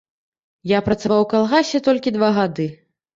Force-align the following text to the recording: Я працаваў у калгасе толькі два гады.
Я 0.71 0.79
працаваў 0.87 1.21
у 1.25 1.27
калгасе 1.33 1.81
толькі 1.89 2.13
два 2.17 2.31
гады. 2.39 2.67